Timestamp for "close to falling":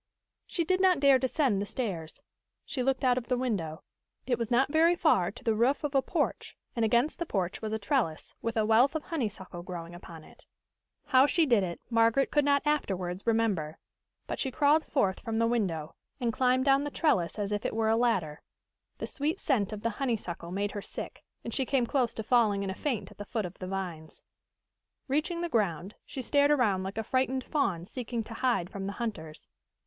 21.85-22.63